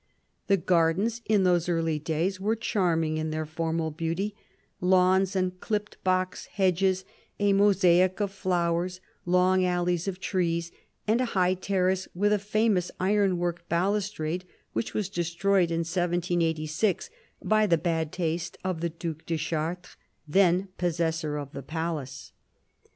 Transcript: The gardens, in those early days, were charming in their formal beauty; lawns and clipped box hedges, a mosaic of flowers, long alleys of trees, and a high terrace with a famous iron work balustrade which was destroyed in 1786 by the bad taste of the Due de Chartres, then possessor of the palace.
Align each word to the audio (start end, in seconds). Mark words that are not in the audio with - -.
The 0.47 0.57
gardens, 0.57 1.21
in 1.25 1.43
those 1.43 1.69
early 1.69 1.99
days, 1.99 2.39
were 2.39 2.55
charming 2.55 3.17
in 3.17 3.29
their 3.29 3.45
formal 3.45 3.91
beauty; 3.91 4.33
lawns 4.79 5.35
and 5.35 5.59
clipped 5.59 6.03
box 6.03 6.47
hedges, 6.47 7.05
a 7.39 7.53
mosaic 7.53 8.19
of 8.19 8.31
flowers, 8.31 8.99
long 9.27 9.63
alleys 9.63 10.07
of 10.07 10.19
trees, 10.19 10.71
and 11.07 11.21
a 11.21 11.25
high 11.37 11.53
terrace 11.53 12.07
with 12.15 12.33
a 12.33 12.39
famous 12.39 12.89
iron 12.99 13.37
work 13.37 13.69
balustrade 13.69 14.43
which 14.73 14.95
was 14.95 15.07
destroyed 15.07 15.69
in 15.69 15.81
1786 15.81 17.11
by 17.43 17.67
the 17.67 17.77
bad 17.77 18.11
taste 18.11 18.57
of 18.63 18.81
the 18.81 18.89
Due 18.89 19.17
de 19.27 19.37
Chartres, 19.37 19.97
then 20.27 20.69
possessor 20.79 21.37
of 21.37 21.51
the 21.51 21.61
palace. 21.61 22.31